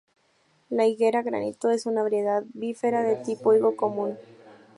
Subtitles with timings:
[0.71, 4.17] La higuera 'Granito' es una variedad "bífera" de tipo higo común.